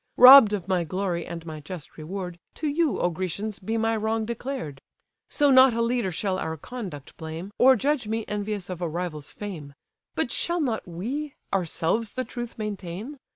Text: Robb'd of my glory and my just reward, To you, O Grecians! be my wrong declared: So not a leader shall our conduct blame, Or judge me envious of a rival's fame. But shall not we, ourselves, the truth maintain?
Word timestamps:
Robb'd 0.17 0.51
of 0.53 0.67
my 0.67 0.83
glory 0.83 1.27
and 1.27 1.45
my 1.45 1.59
just 1.59 1.95
reward, 1.95 2.39
To 2.55 2.67
you, 2.67 2.99
O 2.99 3.11
Grecians! 3.11 3.59
be 3.59 3.77
my 3.77 3.95
wrong 3.95 4.25
declared: 4.25 4.81
So 5.29 5.51
not 5.51 5.75
a 5.75 5.81
leader 5.83 6.11
shall 6.11 6.39
our 6.39 6.57
conduct 6.57 7.15
blame, 7.17 7.51
Or 7.59 7.75
judge 7.75 8.07
me 8.07 8.25
envious 8.27 8.67
of 8.67 8.81
a 8.81 8.89
rival's 8.89 9.29
fame. 9.31 9.75
But 10.15 10.31
shall 10.31 10.59
not 10.59 10.87
we, 10.87 11.35
ourselves, 11.53 12.13
the 12.13 12.25
truth 12.25 12.57
maintain? 12.57 13.17